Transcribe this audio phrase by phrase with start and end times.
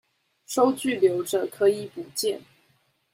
[0.47, 2.41] 收據留著，可以補件